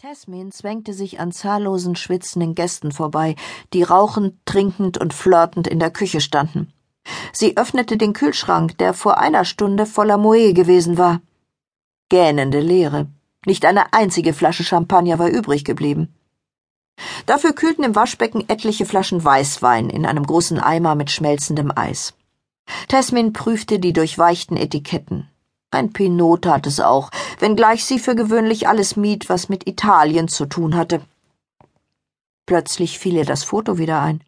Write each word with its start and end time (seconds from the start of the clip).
Tasmin 0.00 0.50
zwängte 0.50 0.94
sich 0.94 1.20
an 1.20 1.30
zahllosen 1.30 1.94
schwitzenden 1.94 2.54
Gästen 2.54 2.90
vorbei, 2.90 3.36
die 3.74 3.82
rauchend, 3.82 4.34
trinkend 4.46 4.96
und 4.96 5.12
flirtend 5.12 5.66
in 5.66 5.78
der 5.78 5.90
Küche 5.90 6.22
standen. 6.22 6.72
Sie 7.34 7.58
öffnete 7.58 7.98
den 7.98 8.14
Kühlschrank, 8.14 8.78
der 8.78 8.94
vor 8.94 9.18
einer 9.18 9.44
Stunde 9.44 9.84
voller 9.84 10.16
Moe 10.16 10.54
gewesen 10.54 10.96
war. 10.96 11.20
Gähnende 12.08 12.60
Leere. 12.60 13.08
Nicht 13.44 13.66
eine 13.66 13.92
einzige 13.92 14.32
Flasche 14.32 14.64
Champagner 14.64 15.18
war 15.18 15.28
übrig 15.28 15.66
geblieben. 15.66 16.14
Dafür 17.26 17.52
kühlten 17.52 17.82
im 17.82 17.94
Waschbecken 17.94 18.48
etliche 18.48 18.86
Flaschen 18.86 19.22
Weißwein 19.22 19.90
in 19.90 20.06
einem 20.06 20.26
großen 20.26 20.58
Eimer 20.58 20.94
mit 20.94 21.10
schmelzendem 21.10 21.72
Eis. 21.76 22.14
Tasmin 22.88 23.34
prüfte 23.34 23.78
die 23.78 23.92
durchweichten 23.92 24.56
Etiketten. 24.56 25.28
Ein 25.72 25.92
Pinot 25.92 26.42
tat 26.42 26.66
es 26.66 26.80
auch, 26.80 27.10
wenngleich 27.38 27.84
sie 27.84 27.98
für 27.98 28.16
gewöhnlich 28.16 28.66
alles 28.66 28.96
mied, 28.96 29.28
was 29.28 29.48
mit 29.48 29.68
Italien 29.68 30.26
zu 30.26 30.46
tun 30.46 30.76
hatte. 30.76 31.00
Plötzlich 32.44 32.98
fiel 32.98 33.14
ihr 33.14 33.24
das 33.24 33.44
Foto 33.44 33.78
wieder 33.78 34.00
ein. 34.00 34.20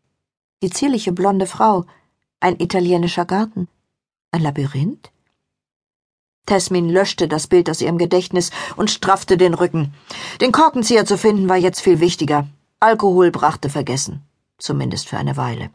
Die 0.63 0.71
zierliche 0.71 1.11
blonde 1.11 1.47
Frau, 1.47 1.85
ein 2.39 2.61
italienischer 2.61 3.25
Garten, 3.25 3.67
ein 4.31 4.43
Labyrinth? 4.43 5.11
Tesmin 6.47 6.89
löschte 6.89 7.27
das 7.27 7.49
Bild 7.49 7.69
aus 7.69 7.81
ihrem 7.81 7.99
Gedächtnis 7.99 8.51
und 8.77 8.91
straffte 8.91 9.37
den 9.37 9.55
Rücken. 9.55 9.95
Den 10.41 10.53
Korkenzieher 10.53 11.07
zu 11.07 11.19
finden 11.19 11.49
war 11.49 11.57
jetzt 11.57 11.81
viel 11.81 11.99
wichtiger. 11.99 12.47
Alkohol 12.79 13.31
brachte 13.33 13.69
Vergessen, 13.69 14.25
zumindest 14.59 15.09
für 15.09 15.19
eine 15.19 15.37
Weile. 15.37 15.71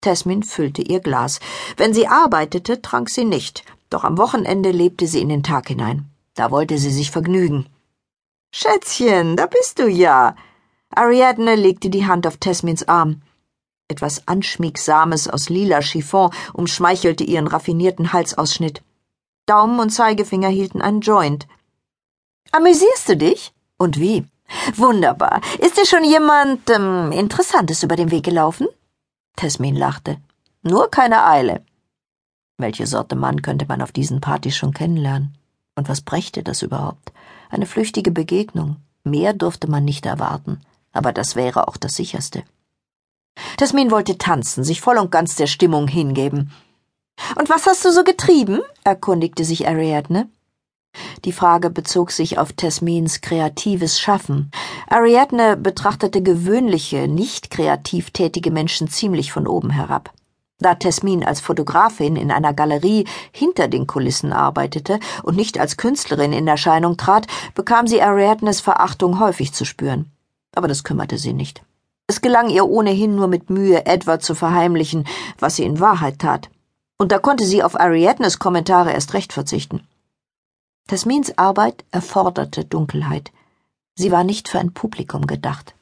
Tesmin 0.00 0.42
füllte 0.42 0.82
ihr 0.82 1.00
Glas. 1.00 1.40
Wenn 1.76 1.92
sie 1.92 2.06
arbeitete, 2.06 2.82
trank 2.82 3.10
sie 3.10 3.24
nicht, 3.24 3.64
doch 3.90 4.04
am 4.04 4.18
Wochenende 4.18 4.70
lebte 4.70 5.06
sie 5.06 5.20
in 5.20 5.28
den 5.28 5.42
Tag 5.42 5.68
hinein. 5.68 6.10
Da 6.34 6.50
wollte 6.50 6.78
sie 6.78 6.90
sich 6.90 7.10
vergnügen. 7.10 7.66
Schätzchen, 8.52 9.36
da 9.36 9.46
bist 9.46 9.78
du 9.78 9.88
ja. 9.88 10.34
Ariadne 10.94 11.54
legte 11.54 11.90
die 11.90 12.06
Hand 12.06 12.26
auf 12.26 12.38
Tesmins 12.38 12.86
Arm. 12.88 13.22
Etwas 13.88 14.26
Anschmiegsames 14.26 15.28
aus 15.28 15.48
lila 15.48 15.82
Chiffon 15.82 16.30
umschmeichelte 16.52 17.24
ihren 17.24 17.46
raffinierten 17.46 18.12
Halsausschnitt. 18.12 18.82
Daumen 19.46 19.80
und 19.80 19.90
Zeigefinger 19.90 20.48
hielten 20.48 20.82
einen 20.82 21.00
Joint. 21.00 21.46
Amüsierst 22.52 23.08
du 23.08 23.16
dich? 23.16 23.52
Und 23.78 23.98
wie? 23.98 24.26
Wunderbar. 24.76 25.40
Ist 25.58 25.76
dir 25.76 25.86
schon 25.86 26.04
jemand 26.04 26.68
ähm, 26.70 27.12
Interessantes 27.12 27.82
über 27.82 27.96
den 27.96 28.10
Weg 28.10 28.24
gelaufen? 28.24 28.66
Tesmin 29.36 29.76
lachte. 29.76 30.18
Nur 30.62 30.90
keine 30.90 31.24
Eile. 31.24 31.64
Welche 32.60 32.88
Sorte 32.88 33.14
Mann 33.14 33.40
könnte 33.42 33.66
man 33.68 33.80
auf 33.80 33.92
diesen 33.92 34.20
Partys 34.20 34.56
schon 34.56 34.72
kennenlernen? 34.72 35.38
Und 35.76 35.88
was 35.88 36.00
brächte 36.00 36.42
das 36.42 36.62
überhaupt? 36.62 37.12
Eine 37.50 37.66
flüchtige 37.66 38.10
Begegnung. 38.10 38.76
Mehr 39.04 39.32
durfte 39.32 39.70
man 39.70 39.84
nicht 39.84 40.06
erwarten, 40.06 40.60
aber 40.92 41.12
das 41.12 41.36
wäre 41.36 41.68
auch 41.68 41.76
das 41.76 41.94
sicherste. 41.94 42.42
Tasmin 43.58 43.92
wollte 43.92 44.18
tanzen, 44.18 44.64
sich 44.64 44.80
voll 44.80 44.98
und 44.98 45.12
ganz 45.12 45.36
der 45.36 45.46
Stimmung 45.46 45.86
hingeben. 45.86 46.50
Und 47.38 47.48
was 47.48 47.66
hast 47.66 47.84
du 47.84 47.92
so 47.92 48.02
getrieben? 48.02 48.60
erkundigte 48.82 49.44
sich 49.44 49.68
Ariadne. 49.68 50.28
Die 51.24 51.32
Frage 51.32 51.70
bezog 51.70 52.10
sich 52.10 52.38
auf 52.38 52.52
Tasmins 52.52 53.20
kreatives 53.20 54.00
Schaffen. 54.00 54.50
Ariadne 54.88 55.56
betrachtete 55.56 56.22
gewöhnliche, 56.22 57.06
nicht 57.06 57.50
kreativ 57.50 58.10
tätige 58.10 58.50
Menschen 58.50 58.88
ziemlich 58.88 59.30
von 59.30 59.46
oben 59.46 59.70
herab. 59.70 60.12
Da 60.60 60.74
Tesmin 60.74 61.22
als 61.22 61.40
Fotografin 61.40 62.16
in 62.16 62.32
einer 62.32 62.52
Galerie 62.52 63.06
hinter 63.30 63.68
den 63.68 63.86
Kulissen 63.86 64.32
arbeitete 64.32 64.98
und 65.22 65.36
nicht 65.36 65.58
als 65.58 65.76
Künstlerin 65.76 66.32
in 66.32 66.48
Erscheinung 66.48 66.96
trat, 66.96 67.28
bekam 67.54 67.86
sie 67.86 68.02
Ariadnes 68.02 68.60
Verachtung 68.60 69.20
häufig 69.20 69.52
zu 69.52 69.64
spüren. 69.64 70.10
Aber 70.56 70.66
das 70.66 70.82
kümmerte 70.82 71.16
sie 71.16 71.32
nicht. 71.32 71.62
Es 72.08 72.20
gelang 72.20 72.48
ihr 72.48 72.66
ohnehin 72.66 73.14
nur 73.14 73.28
mit 73.28 73.50
Mühe, 73.50 73.86
Edward 73.86 74.24
zu 74.24 74.34
verheimlichen, 74.34 75.06
was 75.38 75.56
sie 75.56 75.64
in 75.64 75.78
Wahrheit 75.78 76.18
tat. 76.18 76.50
Und 76.96 77.12
da 77.12 77.20
konnte 77.20 77.44
sie 77.44 77.62
auf 77.62 77.78
Ariadnes 77.78 78.40
Kommentare 78.40 78.92
erst 78.92 79.14
recht 79.14 79.32
verzichten. 79.32 79.86
Tasmins 80.88 81.38
Arbeit 81.38 81.84
erforderte 81.92 82.64
Dunkelheit. 82.64 83.30
Sie 83.94 84.10
war 84.10 84.24
nicht 84.24 84.48
für 84.48 84.58
ein 84.58 84.72
Publikum 84.72 85.26
gedacht. 85.26 85.74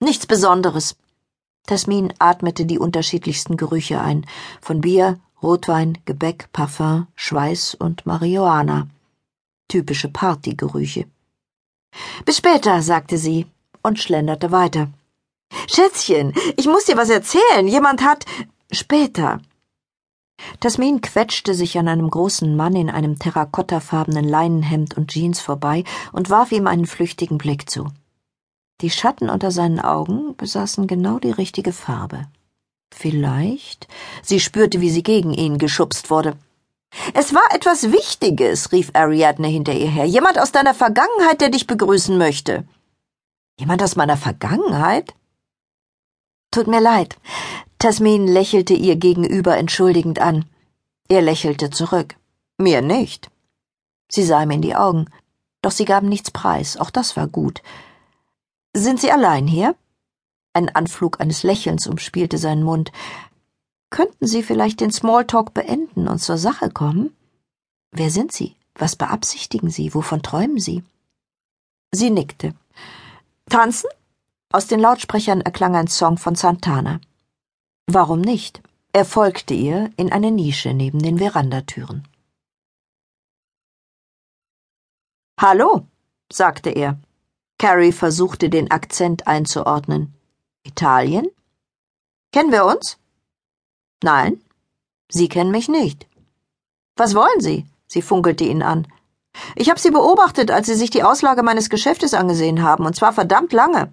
Nichts 0.00 0.26
Besonderes, 0.26 0.96
Tasmin 1.66 2.12
atmete 2.18 2.66
die 2.66 2.78
unterschiedlichsten 2.78 3.56
Gerüche 3.56 4.00
ein, 4.00 4.26
von 4.60 4.80
Bier, 4.80 5.18
Rotwein, 5.42 5.98
Gebäck, 6.04 6.50
Parfum, 6.52 7.06
Schweiß 7.16 7.74
und 7.74 8.04
Marihuana. 8.06 8.88
Typische 9.68 10.08
Partygerüche. 10.08 11.06
Bis 12.24 12.38
später, 12.38 12.82
sagte 12.82 13.18
sie 13.18 13.46
und 13.82 13.98
schlenderte 13.98 14.50
weiter. 14.52 14.88
Schätzchen, 15.68 16.34
ich 16.56 16.66
muss 16.66 16.84
dir 16.84 16.96
was 16.96 17.10
erzählen. 17.10 17.66
Jemand 17.66 18.02
hat. 18.02 18.24
Später. 18.70 19.40
Tasmin 20.60 21.00
quetschte 21.00 21.54
sich 21.54 21.78
an 21.78 21.88
einem 21.88 22.10
großen 22.10 22.56
Mann 22.56 22.74
in 22.74 22.90
einem 22.90 23.18
terrakottafarbenen 23.18 24.24
Leinenhemd 24.28 24.96
und 24.96 25.10
Jeans 25.10 25.40
vorbei 25.40 25.84
und 26.12 26.28
warf 26.28 26.52
ihm 26.52 26.66
einen 26.66 26.86
flüchtigen 26.86 27.38
Blick 27.38 27.70
zu. 27.70 27.86
Die 28.80 28.90
Schatten 28.90 29.30
unter 29.30 29.50
seinen 29.50 29.80
Augen 29.80 30.36
besaßen 30.36 30.86
genau 30.86 31.18
die 31.18 31.30
richtige 31.30 31.72
Farbe. 31.72 32.26
Vielleicht. 32.92 33.88
Sie 34.22 34.40
spürte, 34.40 34.80
wie 34.80 34.90
sie 34.90 35.02
gegen 35.02 35.32
ihn 35.32 35.58
geschubst 35.58 36.10
wurde. 36.10 36.36
Es 37.12 37.34
war 37.34 37.52
etwas 37.52 37.92
Wichtiges, 37.92 38.72
rief 38.72 38.90
Ariadne 38.94 39.48
hinter 39.48 39.72
ihr 39.72 39.90
her. 39.90 40.04
Jemand 40.04 40.38
aus 40.38 40.52
deiner 40.52 40.74
Vergangenheit, 40.74 41.40
der 41.40 41.50
dich 41.50 41.66
begrüßen 41.66 42.16
möchte. 42.16 42.64
Jemand 43.58 43.82
aus 43.82 43.96
meiner 43.96 44.16
Vergangenheit? 44.16 45.14
Tut 46.50 46.66
mir 46.66 46.80
leid. 46.80 47.16
Tasmin 47.78 48.26
lächelte 48.26 48.74
ihr 48.74 48.96
gegenüber 48.96 49.56
entschuldigend 49.56 50.20
an. 50.20 50.44
Er 51.08 51.20
lächelte 51.20 51.70
zurück. 51.70 52.16
Mir 52.58 52.80
nicht. 52.80 53.30
Sie 54.08 54.22
sah 54.22 54.42
ihm 54.42 54.52
in 54.52 54.62
die 54.62 54.76
Augen. 54.76 55.06
Doch 55.62 55.72
sie 55.72 55.84
gaben 55.84 56.08
nichts 56.08 56.30
preis. 56.30 56.76
Auch 56.76 56.90
das 56.90 57.16
war 57.16 57.26
gut. 57.26 57.62
Sind 58.76 59.00
Sie 59.00 59.12
allein 59.12 59.46
hier? 59.46 59.76
Ein 60.52 60.68
Anflug 60.68 61.20
eines 61.20 61.42
Lächelns 61.44 61.86
umspielte 61.86 62.38
seinen 62.38 62.64
Mund. 62.64 62.90
Könnten 63.90 64.26
Sie 64.26 64.42
vielleicht 64.42 64.80
den 64.80 64.90
Smalltalk 64.90 65.54
beenden 65.54 66.08
und 66.08 66.18
zur 66.18 66.38
Sache 66.38 66.70
kommen? 66.70 67.16
Wer 67.92 68.10
sind 68.10 68.32
Sie? 68.32 68.56
Was 68.74 68.96
beabsichtigen 68.96 69.70
Sie? 69.70 69.94
Wovon 69.94 70.22
träumen 70.22 70.58
Sie? 70.58 70.82
Sie 71.92 72.10
nickte. 72.10 72.54
Tanzen? 73.48 73.88
Aus 74.52 74.66
den 74.66 74.80
Lautsprechern 74.80 75.40
erklang 75.40 75.76
ein 75.76 75.86
Song 75.86 76.18
von 76.18 76.34
Santana. 76.34 77.00
Warum 77.86 78.20
nicht? 78.20 78.60
Er 78.92 79.04
folgte 79.04 79.54
ihr 79.54 79.90
in 79.96 80.12
eine 80.12 80.30
Nische 80.30 80.74
neben 80.74 81.00
den 81.00 81.18
Verandatüren. 81.18 82.06
Hallo, 85.40 85.86
sagte 86.32 86.70
er. 86.70 86.98
Carrie 87.64 87.92
versuchte 87.92 88.50
den 88.50 88.70
Akzent 88.70 89.26
einzuordnen. 89.26 90.12
Italien? 90.64 91.26
Kennen 92.30 92.52
wir 92.52 92.66
uns? 92.66 92.98
Nein. 94.02 94.42
Sie 95.08 95.30
kennen 95.30 95.50
mich 95.50 95.70
nicht. 95.70 96.06
Was 96.96 97.14
wollen 97.14 97.40
Sie? 97.40 97.64
Sie 97.86 98.02
funkelte 98.02 98.44
ihn 98.44 98.62
an. 98.62 98.86
Ich 99.56 99.70
habe 99.70 99.80
Sie 99.80 99.90
beobachtet, 99.90 100.50
als 100.50 100.66
Sie 100.66 100.74
sich 100.74 100.90
die 100.90 101.04
Auslage 101.04 101.42
meines 101.42 101.70
Geschäftes 101.70 102.12
angesehen 102.12 102.62
haben, 102.62 102.84
und 102.84 102.96
zwar 102.96 103.14
verdammt 103.14 103.54
lange. 103.54 103.90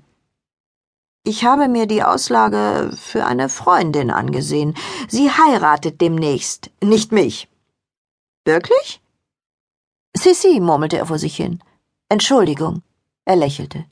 Ich 1.24 1.46
habe 1.46 1.70
mir 1.70 1.86
die 1.86 2.04
Auslage 2.04 2.92
für 3.02 3.24
eine 3.26 3.48
Freundin 3.48 4.12
angesehen. 4.12 4.76
Sie 5.08 5.32
heiratet 5.32 6.02
demnächst, 6.02 6.72
nicht 6.84 7.14
mich. 7.14 7.48
Wirklich? 8.44 9.00
Sissi, 10.14 10.60
murmelte 10.60 10.98
er 10.98 11.06
vor 11.06 11.20
sich 11.20 11.38
hin. 11.38 11.64
Entschuldigung. 12.10 12.84
Er 13.32 13.38
lächelte. 13.38 13.86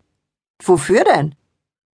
Wofür 0.61 1.05
denn? 1.05 1.33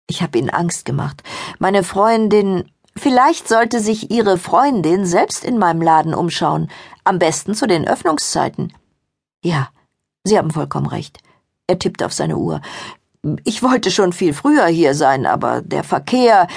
Ich 0.09 0.23
habe 0.23 0.39
Ihnen 0.39 0.49
Angst 0.49 0.83
gemacht. 0.83 1.21
Meine 1.59 1.83
Freundin. 1.83 2.71
Vielleicht 2.97 3.47
sollte 3.47 3.81
sich 3.81 4.09
Ihre 4.09 4.39
Freundin 4.39 5.05
selbst 5.05 5.45
in 5.45 5.59
meinem 5.59 5.83
Laden 5.83 6.15
umschauen. 6.15 6.71
Am 7.03 7.19
besten 7.19 7.53
zu 7.53 7.67
den 7.67 7.87
Öffnungszeiten. 7.87 8.73
Ja, 9.43 9.69
Sie 10.23 10.39
haben 10.39 10.49
vollkommen 10.49 10.87
recht. 10.87 11.19
Er 11.67 11.77
tippte 11.77 12.07
auf 12.07 12.13
seine 12.13 12.37
Uhr. 12.37 12.61
Ich 13.43 13.61
wollte 13.61 13.91
schon 13.91 14.11
viel 14.11 14.33
früher 14.33 14.65
hier 14.65 14.95
sein, 14.95 15.27
aber 15.27 15.61
der 15.61 15.83
Verkehr. 15.83 16.47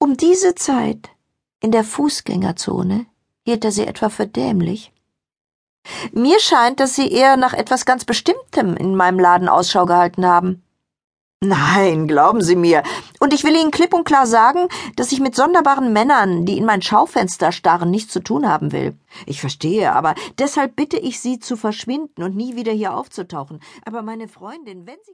Um 0.00 0.16
diese 0.16 0.56
Zeit, 0.56 1.10
in 1.60 1.70
der 1.70 1.84
Fußgängerzone, 1.84 3.06
hielt 3.44 3.64
er 3.64 3.70
sie 3.70 3.86
etwa 3.86 4.08
für 4.08 4.26
dämlich. 4.26 4.90
Mir 6.12 6.40
scheint, 6.40 6.80
dass 6.80 6.94
Sie 6.94 7.10
eher 7.10 7.36
nach 7.36 7.54
etwas 7.54 7.84
ganz 7.84 8.04
Bestimmtem 8.04 8.76
in 8.76 8.96
meinem 8.96 9.18
Laden 9.18 9.48
Ausschau 9.48 9.86
gehalten 9.86 10.26
haben. 10.26 10.62
Nein, 11.42 12.06
glauben 12.06 12.42
Sie 12.42 12.54
mir. 12.54 12.82
Und 13.18 13.32
ich 13.32 13.44
will 13.44 13.56
Ihnen 13.56 13.70
klipp 13.70 13.94
und 13.94 14.04
klar 14.04 14.26
sagen, 14.26 14.68
dass 14.96 15.10
ich 15.10 15.20
mit 15.20 15.34
sonderbaren 15.34 15.90
Männern, 15.90 16.44
die 16.44 16.58
in 16.58 16.66
mein 16.66 16.82
Schaufenster 16.82 17.50
starren, 17.50 17.90
nichts 17.90 18.12
zu 18.12 18.20
tun 18.20 18.46
haben 18.46 18.72
will. 18.72 18.94
Ich 19.24 19.40
verstehe, 19.40 19.94
aber 19.94 20.14
deshalb 20.38 20.76
bitte 20.76 20.98
ich 20.98 21.18
Sie 21.18 21.38
zu 21.38 21.56
verschwinden 21.56 22.22
und 22.22 22.36
nie 22.36 22.56
wieder 22.56 22.72
hier 22.72 22.94
aufzutauchen. 22.94 23.60
Aber 23.86 24.02
meine 24.02 24.28
Freundin, 24.28 24.86
wenn 24.86 24.98
Sie 25.02 25.08